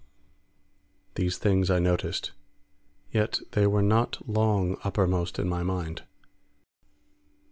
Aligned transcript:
These 1.13 1.37
things 1.37 1.69
I 1.69 1.77
noticed, 1.77 2.31
yet 3.13 3.39
they 3.51 3.67
were 3.67 3.83
not 3.83 4.17
long 4.27 4.77
uppermost 4.83 5.37
in 5.37 5.47
my 5.47 5.61
mind. 5.61 6.05